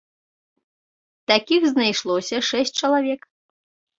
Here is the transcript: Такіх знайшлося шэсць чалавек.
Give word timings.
Такіх 1.31 1.61
знайшлося 1.73 2.37
шэсць 2.49 2.75
чалавек. 2.81 3.21